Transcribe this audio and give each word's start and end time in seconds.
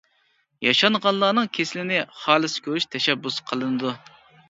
ياشانغانلارنىڭ 0.67 1.51
كېسىلىنى 1.59 2.01
خالىس 2.25 2.59
كۆرۈش 2.71 2.91
تەشەببۇس 2.97 3.43
قىلىنىدۇ. 3.51 3.99